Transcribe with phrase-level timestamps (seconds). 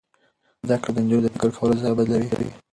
[0.67, 2.49] زده کړه د نجونو د فکر کولو زاویه بدلوي.